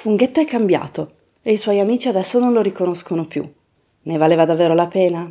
Funghetto 0.00 0.40
è 0.40 0.46
cambiato 0.46 1.16
e 1.42 1.52
i 1.52 1.58
suoi 1.58 1.78
amici 1.78 2.08
adesso 2.08 2.38
non 2.38 2.54
lo 2.54 2.62
riconoscono 2.62 3.26
più. 3.26 3.46
Ne 4.04 4.16
valeva 4.16 4.46
davvero 4.46 4.72
la 4.72 4.86
pena? 4.86 5.30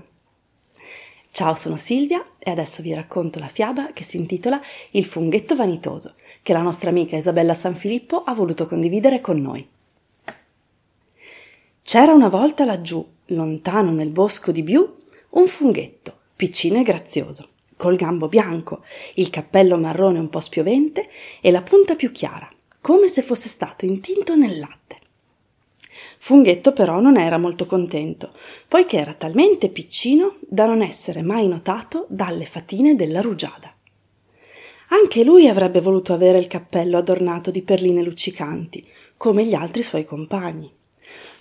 Ciao, 1.31 1.56
sono 1.56 1.76
Silvia 1.76 2.24
e 2.38 2.52
adesso 2.52 2.84
vi 2.84 2.94
racconto 2.94 3.40
la 3.40 3.47
fiaba 3.47 3.94
che 3.94 4.03
si 4.03 4.17
intitola 4.17 4.62
Il 4.92 5.06
funghetto 5.06 5.56
vanitoso, 5.56 6.13
che 6.44 6.53
la 6.53 6.62
nostra 6.62 6.92
amica 6.92 7.17
Isabella 7.17 7.56
Sanfilippo 7.56 8.21
ha 8.21 8.35
voluto 8.35 8.67
condividere 8.67 9.21
con 9.21 9.42
noi. 9.42 9.67
C'era 11.81 12.13
una 12.13 12.29
volta 12.29 12.63
laggiù, 12.63 13.04
lontano 13.26 13.92
nel 13.92 14.12
bosco 14.12 14.51
di 14.51 14.62
Biù, 14.62 14.97
un 15.29 15.47
funghetto, 15.47 16.16
piccino 16.36 16.77
e 16.77 16.84
grazioso, 16.84 17.54
col 17.76 17.95
gambo 17.95 18.27
bianco, 18.27 18.84
il 19.15 19.31
cappello 19.31 19.79
marrone 19.79 20.20
un 20.20 20.29
po' 20.29 20.40
spiovente 20.40 21.09
e 21.41 21.49
la 21.49 21.63
punta 21.63 21.95
più 21.95 22.12
chiara, 22.12 22.48
come 22.81 23.07
se 23.07 23.21
fosse 23.21 23.49
stato 23.49 23.85
intinto 23.85 24.35
nel 24.35 24.59
latte. 24.59 24.97
Funghetto 26.17 26.73
però 26.73 26.99
non 26.99 27.17
era 27.17 27.37
molto 27.37 27.65
contento, 27.65 28.33
poiché 28.67 28.97
era 28.97 29.13
talmente 29.13 29.70
piccino 29.70 30.37
da 30.41 30.65
non 30.65 30.81
essere 30.81 31.21
mai 31.21 31.47
notato 31.47 32.05
dalle 32.09 32.45
fatine 32.45 32.95
della 32.95 33.21
rugiada. 33.21 33.73
Anche 34.89 35.23
lui 35.23 35.47
avrebbe 35.47 35.81
voluto 35.81 36.13
avere 36.13 36.39
il 36.39 36.47
cappello 36.47 36.97
adornato 36.97 37.51
di 37.51 37.61
perline 37.61 38.01
luccicanti, 38.01 38.87
come 39.17 39.45
gli 39.45 39.53
altri 39.53 39.84
suoi 39.84 40.03
compagni. 40.03 40.71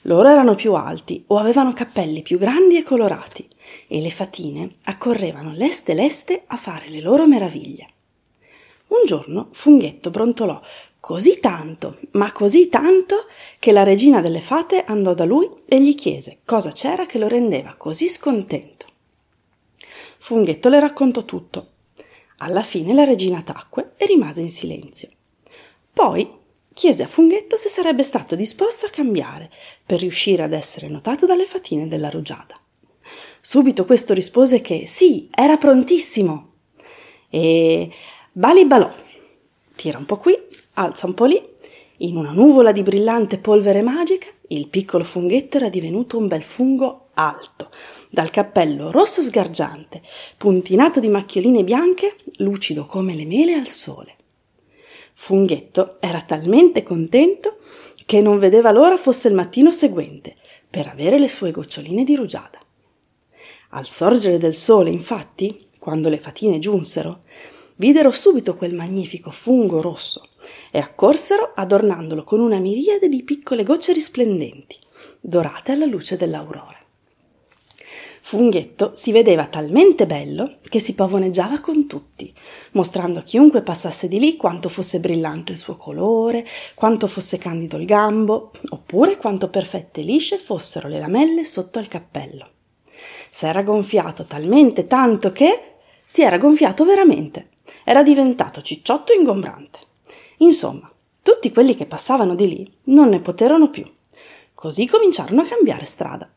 Loro 0.03 0.29
erano 0.29 0.55
più 0.55 0.75
alti 0.75 1.25
o 1.29 1.39
avevano 1.39 1.73
cappelli 1.73 2.23
più 2.23 2.39
grandi 2.39 2.77
e 2.77 2.83
colorati, 2.83 3.49
e 3.87 4.01
le 4.01 4.11
fatine 4.11 4.77
accorrevano 4.85 5.53
leste 5.55 5.95
leste 5.95 6.45
a 6.47 6.57
fare 6.57 6.89
le 6.89 7.01
loro 7.01 7.27
meraviglie. 7.27 7.89
Un 8.89 9.05
giorno 9.05 9.49
Funghetto 9.53 10.11
brontolò 10.11 10.61
così 11.01 11.41
tanto, 11.41 11.99
ma 12.13 12.33
così 12.33 12.69
tanto, 12.69 13.27
che 13.59 13.73
la 13.73 13.83
regina 13.83 14.21
delle 14.21 14.41
fate 14.41 14.85
andò 14.85 15.15
da 15.15 15.25
lui 15.25 15.49
e 15.67 15.81
gli 15.81 15.95
chiese 15.95 16.41
cosa 16.45 16.71
c'era 16.71 17.07
che 17.07 17.19
lo 17.19 17.29
rendeva 17.29 17.75
così 17.75 18.09
scontento. 18.09 18.87
Funghetto 20.19 20.69
le 20.69 20.81
raccontò 20.81 21.25
tutto. 21.25 21.71
Alla 22.39 22.63
fine 22.63 22.93
la 22.93 23.05
regina 23.05 23.43
tacque 23.43 23.93
e 23.97 24.07
rimase 24.07 24.41
in 24.41 24.51
silenzio. 24.51 25.09
Poi 25.93 26.31
chiese 26.75 27.03
a 27.03 27.09
Funghetto 27.09 27.57
se 27.57 27.69
sarebbe 27.69 28.03
stato 28.03 28.37
disposto 28.37 28.87
a 28.87 28.91
cambiare 28.91 29.51
per 29.85 30.01
riuscire 30.01 30.43
ad 30.43 30.53
essere 30.53 30.89
notato 30.89 31.27
dalle 31.27 31.47
fatine 31.47 31.89
della 31.89 32.11
rugiada. 32.11 32.61
Subito 33.41 33.85
questo 33.85 34.13
rispose 34.13 34.61
che 34.61 34.87
sì, 34.87 35.29
era 35.35 35.57
prontissimo. 35.57 36.53
E 37.31 37.91
balibalò, 38.39 38.89
tira 39.75 39.99
un 39.99 40.07
po' 40.07 40.19
qui, 40.19 40.39
alza 40.75 41.07
un 41.07 41.15
po' 41.15 41.25
lì, 41.25 41.43
in 41.99 42.17
una 42.17 42.31
nuvola 42.31 42.71
di 42.71 42.85
brillante 42.85 43.39
polvere 43.39 43.83
magica, 43.83 44.29
il 44.49 44.69
piccolo 44.69 45.03
funghetto 45.03 45.57
era 45.57 45.69
divenuto 45.69 46.19
un 46.19 46.29
bel 46.29 46.45
fungo 46.45 47.09
alto, 47.15 47.71
dal 48.09 48.31
cappello 48.31 48.93
rosso 48.93 49.23
sgargiante, 49.23 50.03
puntinato 50.37 51.01
di 51.01 51.09
macchioline 51.09 51.65
bianche, 51.65 52.15
lucido 52.37 52.87
come 52.87 53.17
le 53.17 53.25
mele 53.25 53.55
al 53.55 53.67
sole. 53.67 54.15
Funghetto 55.15 55.97
era 55.99 56.23
talmente 56.23 56.85
contento 56.85 57.59
che 58.07 58.21
non 58.21 58.39
vedeva 58.39 58.71
l'ora 58.71 58.97
fosse 58.97 59.27
il 59.27 59.35
mattino 59.35 59.73
seguente 59.73 60.37
per 60.71 60.87
avere 60.87 61.19
le 61.19 61.27
sue 61.27 61.51
goccioline 61.51 62.05
di 62.05 62.15
rugiada. 62.15 62.61
Al 63.71 63.89
sorgere 63.89 64.39
del 64.39 64.55
sole, 64.55 64.91
infatti, 64.91 65.67
quando 65.81 66.09
le 66.09 66.19
fatine 66.19 66.61
giunsero, 66.61 67.23
videro 67.79 68.11
subito 68.11 68.57
quel 68.57 68.75
magnifico 68.75 69.31
fungo 69.31 69.81
rosso 69.81 70.29
e 70.71 70.79
accorsero 70.79 71.53
adornandolo 71.55 72.25
con 72.25 72.41
una 72.41 72.59
miriade 72.59 73.09
di 73.09 73.23
piccole 73.23 73.63
gocce 73.63 73.93
risplendenti, 73.93 74.77
dorate 75.21 75.73
alla 75.73 75.87
luce 75.87 76.17
dell'aurora. 76.17 76.77
Funghetto 78.21 78.91
si 78.95 79.11
vedeva 79.11 79.47
talmente 79.47 80.07
bello 80.07 80.59
che 80.69 80.81
si 80.81 80.95
pavoneggiava 80.95 81.61
con 81.61 81.87
tutti, 81.87 82.35
mostrando 82.73 83.21
a 83.21 83.23
chiunque 83.23 83.63
passasse 83.63 84.07
di 84.07 84.19
lì 84.19 84.37
quanto 84.37 84.69
fosse 84.69 85.01
brillante 85.01 85.53
il 85.53 85.59
suo 85.59 85.77
colore, 85.77 86.45
quanto 86.75 87.07
fosse 87.07 87.39
candido 87.39 87.79
il 87.79 87.87
gambo, 87.87 88.51
oppure 88.69 89.17
quanto 89.17 89.49
perfette 89.49 90.03
e 90.03 90.05
lisce 90.05 90.37
fossero 90.37 90.89
le 90.89 90.99
lamelle 90.99 91.45
sotto 91.47 91.79
al 91.79 91.89
cappello. 91.89 92.51
S'era 93.31 93.63
gonfiato 93.63 94.25
talmente 94.25 94.87
tanto 94.87 95.33
che 95.33 95.77
si 96.05 96.23
era 96.23 96.37
gonfiato 96.37 96.85
veramente. 96.85 97.49
Era 97.85 98.03
diventato 98.03 98.63
cicciotto 98.63 99.13
ingombrante. 99.13 99.79
Insomma, 100.39 100.91
tutti 101.23 101.53
quelli 101.53 101.75
che 101.75 101.87
passavano 101.87 102.35
di 102.35 102.49
lì 102.49 102.73
non 102.85 103.09
ne 103.09 103.21
poterono 103.21 103.71
più. 103.71 103.85
Così 104.55 104.87
cominciarono 104.87 105.43
a 105.43 105.47
cambiare 105.47 105.85
strada. 105.85 106.31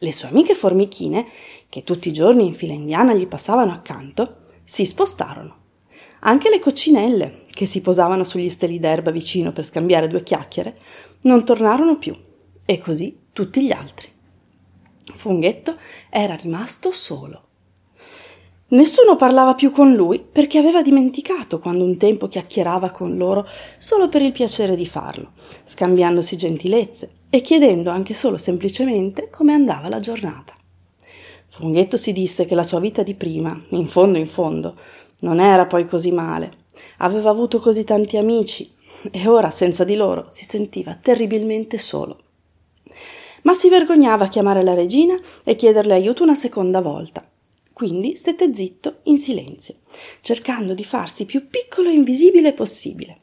Le 0.00 0.12
sue 0.12 0.28
amiche 0.28 0.54
formichine, 0.54 1.26
che 1.68 1.82
tutti 1.82 2.08
i 2.08 2.12
giorni 2.12 2.46
in 2.46 2.52
fila 2.52 2.72
indiana 2.72 3.14
gli 3.14 3.26
passavano 3.26 3.72
accanto, 3.72 4.44
si 4.62 4.86
spostarono. 4.86 5.56
Anche 6.20 6.50
le 6.50 6.60
coccinelle, 6.60 7.46
che 7.50 7.66
si 7.66 7.80
posavano 7.80 8.22
sugli 8.22 8.48
steli 8.48 8.78
d'erba 8.78 9.10
vicino 9.10 9.52
per 9.52 9.64
scambiare 9.64 10.08
due 10.08 10.22
chiacchiere, 10.22 10.78
non 11.22 11.44
tornarono 11.44 11.98
più, 11.98 12.16
e 12.64 12.78
così 12.78 13.18
tutti 13.32 13.64
gli 13.64 13.72
altri. 13.72 14.08
Funghetto 15.16 15.76
era 16.10 16.34
rimasto 16.34 16.90
solo. 16.90 17.47
Nessuno 18.70 19.16
parlava 19.16 19.54
più 19.54 19.70
con 19.70 19.94
lui 19.94 20.18
perché 20.18 20.58
aveva 20.58 20.82
dimenticato 20.82 21.58
quando 21.58 21.84
un 21.84 21.96
tempo 21.96 22.28
chiacchierava 22.28 22.90
con 22.90 23.16
loro 23.16 23.46
solo 23.78 24.10
per 24.10 24.20
il 24.20 24.32
piacere 24.32 24.76
di 24.76 24.84
farlo, 24.84 25.30
scambiandosi 25.64 26.36
gentilezze 26.36 27.12
e 27.30 27.40
chiedendo 27.40 27.88
anche 27.88 28.12
solo 28.12 28.36
semplicemente 28.36 29.30
come 29.30 29.54
andava 29.54 29.88
la 29.88 30.00
giornata. 30.00 30.54
Funghetto 31.48 31.96
si 31.96 32.12
disse 32.12 32.44
che 32.44 32.54
la 32.54 32.62
sua 32.62 32.78
vita 32.78 33.02
di 33.02 33.14
prima, 33.14 33.58
in 33.70 33.86
fondo 33.86 34.18
in 34.18 34.26
fondo, 34.26 34.76
non 35.20 35.40
era 35.40 35.64
poi 35.64 35.86
così 35.86 36.12
male. 36.12 36.66
Aveva 36.98 37.30
avuto 37.30 37.60
così 37.60 37.84
tanti 37.84 38.18
amici 38.18 38.70
e 39.10 39.26
ora 39.26 39.48
senza 39.48 39.84
di 39.84 39.96
loro 39.96 40.26
si 40.28 40.44
sentiva 40.44 40.94
terribilmente 41.00 41.78
solo. 41.78 42.18
Ma 43.44 43.54
si 43.54 43.70
vergognava 43.70 44.26
a 44.26 44.28
chiamare 44.28 44.62
la 44.62 44.74
regina 44.74 45.18
e 45.42 45.56
chiederle 45.56 45.94
aiuto 45.94 46.22
una 46.22 46.34
seconda 46.34 46.82
volta 46.82 47.26
quindi 47.78 48.16
stette 48.16 48.52
zitto 48.52 48.98
in 49.04 49.18
silenzio, 49.18 49.76
cercando 50.20 50.74
di 50.74 50.82
farsi 50.82 51.26
più 51.26 51.46
piccolo 51.46 51.88
e 51.88 51.92
invisibile 51.92 52.52
possibile. 52.52 53.20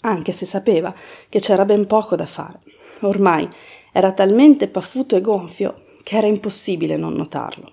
Anche 0.00 0.32
se 0.32 0.44
sapeva 0.44 0.94
che 1.30 1.40
c'era 1.40 1.64
ben 1.64 1.86
poco 1.86 2.14
da 2.14 2.26
fare. 2.26 2.60
Ormai 3.00 3.48
era 3.90 4.12
talmente 4.12 4.68
paffuto 4.68 5.16
e 5.16 5.22
gonfio 5.22 5.86
che 6.02 6.18
era 6.18 6.26
impossibile 6.26 6.98
non 6.98 7.14
notarlo. 7.14 7.72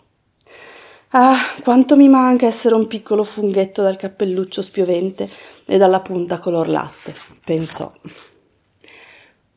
Ah, 1.09 1.37
quanto 1.61 1.97
mi 1.97 2.07
manca 2.07 2.47
essere 2.47 2.75
un 2.75 2.87
piccolo 2.87 3.25
funghetto 3.25 3.81
dal 3.81 3.97
cappelluccio 3.97 4.61
spiovente 4.61 5.29
e 5.65 5.77
dalla 5.77 5.99
punta 5.99 6.39
color 6.39 6.69
latte, 6.69 7.13
pensò. 7.43 7.91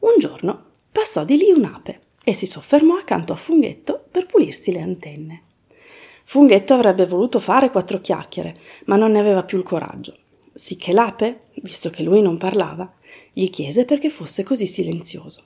Un 0.00 0.18
giorno 0.18 0.64
passò 0.90 1.24
di 1.24 1.36
lì 1.36 1.52
un'ape 1.52 2.00
e 2.24 2.32
si 2.32 2.46
soffermò 2.46 2.96
accanto 2.96 3.32
a 3.32 3.36
Funghetto 3.36 4.04
per 4.10 4.26
pulirsi 4.26 4.72
le 4.72 4.80
antenne. 4.80 5.42
Funghetto 6.24 6.74
avrebbe 6.74 7.06
voluto 7.06 7.38
fare 7.38 7.70
quattro 7.70 8.00
chiacchiere, 8.00 8.58
ma 8.86 8.96
non 8.96 9.12
ne 9.12 9.20
aveva 9.20 9.44
più 9.44 9.58
il 9.58 9.64
coraggio. 9.64 10.16
Sicché 10.52 10.92
l'ape, 10.92 11.40
visto 11.62 11.90
che 11.90 12.02
lui 12.02 12.22
non 12.22 12.38
parlava, 12.38 12.92
gli 13.32 13.50
chiese 13.50 13.84
perché 13.84 14.08
fosse 14.08 14.42
così 14.42 14.66
silenzioso. 14.66 15.42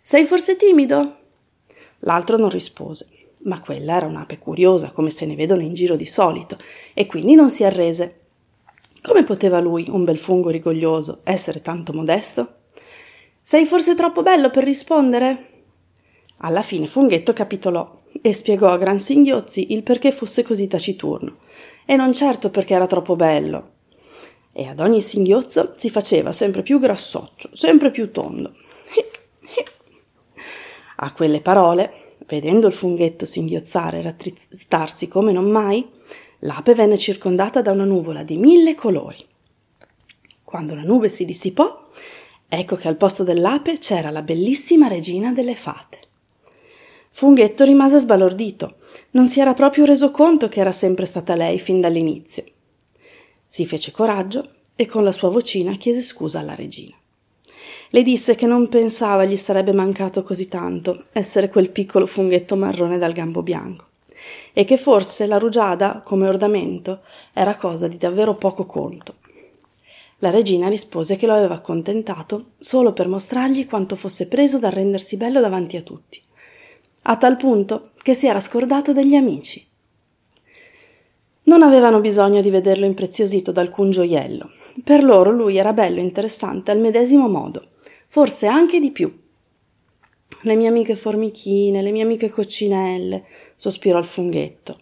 Sei 0.00 0.24
forse 0.24 0.56
timido? 0.56 1.16
L'altro 2.00 2.36
non 2.36 2.50
rispose, 2.50 3.08
ma 3.44 3.60
quella 3.60 3.96
era 3.96 4.06
un'ape 4.06 4.38
curiosa, 4.38 4.92
come 4.92 5.10
se 5.10 5.26
ne 5.26 5.34
vedono 5.34 5.62
in 5.62 5.74
giro 5.74 5.96
di 5.96 6.06
solito, 6.06 6.58
e 6.92 7.06
quindi 7.06 7.34
non 7.34 7.50
si 7.50 7.64
arrese. 7.64 8.20
Come 9.02 9.24
poteva 9.24 9.60
lui, 9.60 9.86
un 9.88 10.04
bel 10.04 10.18
fungo 10.18 10.50
rigoglioso, 10.50 11.20
essere 11.24 11.60
tanto 11.60 11.92
modesto? 11.92 12.54
Sei 13.42 13.66
forse 13.66 13.94
troppo 13.94 14.22
bello 14.22 14.50
per 14.50 14.64
rispondere? 14.64 15.50
Alla 16.38 16.62
fine 16.62 16.86
Funghetto 16.86 17.32
capitolò 17.32 18.02
e 18.22 18.32
spiegò 18.32 18.68
a 18.68 18.78
gran 18.78 18.98
singhiozzi 18.98 19.72
il 19.72 19.82
perché 19.82 20.12
fosse 20.12 20.42
così 20.42 20.66
taciturno, 20.66 21.38
e 21.84 21.96
non 21.96 22.12
certo 22.12 22.50
perché 22.50 22.74
era 22.74 22.86
troppo 22.86 23.16
bello. 23.16 23.72
E 24.52 24.68
ad 24.68 24.80
ogni 24.80 25.00
singhiozzo 25.00 25.74
si 25.76 25.90
faceva 25.90 26.30
sempre 26.32 26.62
più 26.62 26.78
grassoccio, 26.78 27.50
sempre 27.52 27.90
più 27.90 28.12
tondo. 28.12 28.54
A 30.96 31.12
quelle 31.12 31.40
parole, 31.40 32.14
vedendo 32.26 32.68
il 32.68 32.72
funghetto 32.72 33.26
singhiozzare 33.26 33.98
e 33.98 34.02
rattristarsi 34.02 35.08
come 35.08 35.32
non 35.32 35.50
mai, 35.50 35.86
l'ape 36.40 36.74
venne 36.74 36.96
circondata 36.96 37.62
da 37.62 37.72
una 37.72 37.84
nuvola 37.84 38.22
di 38.22 38.36
mille 38.36 38.74
colori. 38.74 39.26
Quando 40.44 40.74
la 40.74 40.82
nube 40.82 41.08
si 41.08 41.24
dissipò, 41.24 41.82
ecco 42.48 42.76
che 42.76 42.86
al 42.86 42.96
posto 42.96 43.24
dell'ape 43.24 43.78
c'era 43.78 44.10
la 44.10 44.22
bellissima 44.22 44.86
regina 44.86 45.32
delle 45.32 45.56
fate. 45.56 45.98
Funghetto 47.16 47.62
rimase 47.62 48.00
sbalordito. 48.00 48.78
Non 49.12 49.28
si 49.28 49.38
era 49.38 49.54
proprio 49.54 49.84
reso 49.84 50.10
conto 50.10 50.48
che 50.48 50.58
era 50.58 50.72
sempre 50.72 51.06
stata 51.06 51.36
lei 51.36 51.60
fin 51.60 51.80
dall'inizio. 51.80 52.42
Si 53.46 53.66
fece 53.66 53.92
coraggio 53.92 54.48
e 54.74 54.86
con 54.86 55.04
la 55.04 55.12
sua 55.12 55.28
vocina 55.28 55.76
chiese 55.76 56.00
scusa 56.00 56.40
alla 56.40 56.56
regina. 56.56 56.96
Le 57.90 58.02
disse 58.02 58.34
che 58.34 58.46
non 58.46 58.68
pensava 58.68 59.24
gli 59.24 59.36
sarebbe 59.36 59.72
mancato 59.72 60.24
così 60.24 60.48
tanto 60.48 61.04
essere 61.12 61.50
quel 61.50 61.70
piccolo 61.70 62.04
funghetto 62.06 62.56
marrone 62.56 62.98
dal 62.98 63.12
gambo 63.12 63.44
bianco 63.44 63.90
e 64.52 64.64
che 64.64 64.76
forse 64.76 65.26
la 65.26 65.38
rugiada 65.38 66.02
come 66.04 66.26
ordamento 66.26 67.02
era 67.32 67.54
cosa 67.54 67.86
di 67.86 67.96
davvero 67.96 68.34
poco 68.34 68.66
conto. 68.66 69.18
La 70.18 70.30
regina 70.30 70.66
rispose 70.66 71.14
che 71.14 71.26
lo 71.26 71.34
aveva 71.34 71.54
accontentato 71.54 72.54
solo 72.58 72.92
per 72.92 73.06
mostrargli 73.06 73.68
quanto 73.68 73.94
fosse 73.94 74.26
preso 74.26 74.58
dal 74.58 74.72
rendersi 74.72 75.16
bello 75.16 75.38
davanti 75.38 75.76
a 75.76 75.82
tutti, 75.82 76.20
a 77.06 77.16
tal 77.16 77.36
punto 77.36 77.90
che 78.02 78.14
si 78.14 78.26
era 78.26 78.40
scordato 78.40 78.92
degli 78.92 79.14
amici. 79.14 79.66
Non 81.44 81.62
avevano 81.62 82.00
bisogno 82.00 82.40
di 82.40 82.48
vederlo 82.48 82.86
impreziosito 82.86 83.52
da 83.52 83.60
alcun 83.60 83.90
gioiello. 83.90 84.50
Per 84.82 85.04
loro 85.04 85.30
lui 85.30 85.56
era 85.56 85.72
bello 85.72 86.00
e 86.00 86.02
interessante 86.02 86.70
al 86.70 86.78
medesimo 86.78 87.28
modo, 87.28 87.68
forse 88.08 88.46
anche 88.46 88.80
di 88.80 88.90
più. 88.90 89.22
Le 90.40 90.56
mie 90.56 90.68
amiche 90.68 90.96
formichine, 90.96 91.82
le 91.82 91.90
mie 91.90 92.02
amiche 92.02 92.30
coccinelle, 92.30 93.24
sospirò 93.56 93.98
il 93.98 94.04
funghetto. 94.04 94.80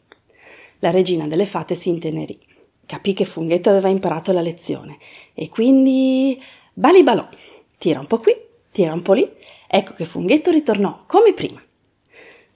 La 0.79 0.91
regina 0.91 1.27
delle 1.27 1.47
fate 1.47 1.75
si 1.75 1.89
intenerì. 1.89 2.39
Capì 2.87 3.15
che 3.15 3.25
Funghetto 3.25 3.71
aveva 3.71 3.89
imparato 3.89 4.33
la 4.33 4.41
lezione 4.41 4.99
e 5.35 5.49
quindi 5.49 6.41
balibalò. 6.75 7.27
Tira 7.79 8.01
un 8.01 8.07
po' 8.07 8.19
qui, 8.19 8.37
tira 8.71 8.93
un 8.93 9.03
po' 9.03 9.13
lì. 9.13 9.29
Ecco 9.67 9.95
che 9.95 10.05
Funghetto 10.05 10.51
ritornò 10.51 11.05
come 11.07 11.33
prima. 11.33 11.63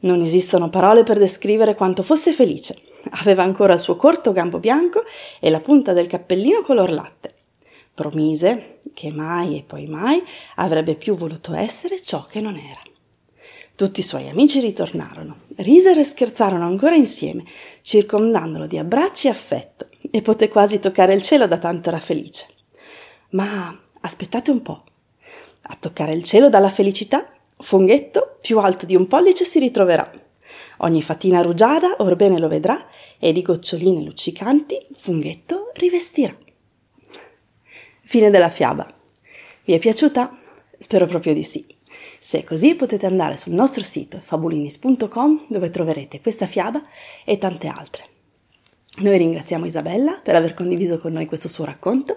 Non 0.01 0.21
esistono 0.21 0.69
parole 0.69 1.03
per 1.03 1.19
descrivere 1.19 1.75
quanto 1.75 2.03
fosse 2.03 2.33
felice. 2.33 2.77
Aveva 3.13 3.43
ancora 3.43 3.75
il 3.75 3.81
suo 3.81 3.97
corto 3.97 4.33
gambo 4.33 4.59
bianco 4.59 5.05
e 5.41 5.49
la 5.51 5.61
punta 5.61 5.93
del 5.93 6.07
cappellino 6.07 6.61
color 6.61 6.91
latte. 6.91 7.35
Promise 7.95 8.81
che 8.93 9.11
mai 9.11 9.59
e 9.59 9.63
poi 9.63 9.87
mai 9.87 10.23
avrebbe 10.57 10.97
più 10.97 11.17
voluto 11.17 11.55
essere 11.55 12.01
ciò 12.03 12.27
che 12.27 12.41
non 12.41 12.57
era. 12.57 12.83
Tutti 13.75 14.01
i 14.01 14.05
suoi 14.05 14.29
amici 14.29 14.61
ritornarono, 14.61 15.41
risero 15.57 16.01
e 16.01 16.05
scherzarono 16.05 16.65
ancora 16.65 16.95
insieme, 16.95 17.45
circondandolo 17.83 18.67
di 18.67 18.79
abbracci 18.79 19.27
e 19.27 19.31
affetto, 19.31 19.89
e 20.11 20.23
poté 20.23 20.49
quasi 20.49 20.81
toccare 20.81 21.13
il 21.13 21.21
cielo 21.21 21.47
da 21.47 21.59
tanto 21.59 21.91
era 21.91 22.01
felice. 22.01 22.47
Ma 23.31 23.79
aspettate 24.01 24.51
un 24.51 24.63
po'. 24.63 24.85
A 25.69 25.77
toccare 25.79 26.15
il 26.15 26.25
cielo 26.25 26.49
dalla 26.49 26.71
felicità, 26.71 27.29
Funghetto, 27.59 28.39
più 28.41 28.59
alto 28.59 28.87
di 28.87 28.95
un 28.95 29.07
pollice, 29.07 29.45
si 29.45 29.59
ritroverà. 29.59 30.11
Ogni 30.79 31.03
fatina 31.03 31.41
rugiada 31.41 31.97
orbene 31.99 32.39
lo 32.39 32.49
vedrà 32.49 32.87
e 33.19 33.33
di 33.33 33.43
goccioline 33.43 34.03
luccicanti 34.03 34.79
Funghetto 34.97 35.71
rivestirà. 35.75 36.37
Fine 38.03 38.31
della 38.31 38.51
fiaba. 38.51 38.87
Vi 39.65 39.73
è 39.73 39.79
piaciuta? 39.79 40.39
Spero 40.79 41.07
proprio 41.07 41.35
di 41.35 41.43
sì. 41.43 41.67
Se 42.21 42.41
è 42.41 42.45
così 42.45 42.75
potete 42.75 43.07
andare 43.07 43.37
sul 43.37 43.55
nostro 43.55 43.83
sito 43.83 44.21
fabulinis.com 44.21 45.47
dove 45.49 45.71
troverete 45.71 46.21
questa 46.21 46.47
fiaba 46.47 46.83
e 47.25 47.39
tante 47.39 47.69
altre. 47.69 48.05
Noi 48.99 49.19
ringraziamo 49.19 49.67
Isabella 49.67 50.21
per 50.23 50.37
aver 50.37 50.55
condiviso 50.55 50.99
con 50.99 51.13
noi 51.13 51.27
questo 51.27 51.49
suo 51.49 51.65
racconto 51.65 52.17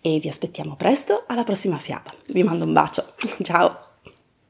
e 0.00 0.18
vi 0.18 0.28
aspettiamo 0.28 0.76
presto 0.76 1.24
alla 1.26 1.44
prossima 1.44 1.78
fiaba. 1.78 2.12
Vi 2.28 2.42
mando 2.42 2.64
un 2.64 2.72
bacio. 2.72 3.14
Ciao! 3.42 3.87